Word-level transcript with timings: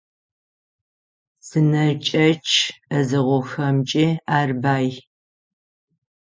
Псынэкӏэчъ 1.39 2.55
ӏэзэгъухэмкӏи 2.87 4.07
ар 4.37 4.49
бай. 4.61 4.87